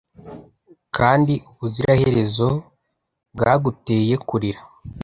kandi 0.95 1.33
ubuziraherezo 1.49 2.49
bwaguteye 3.33 4.15
kurira 4.27 4.61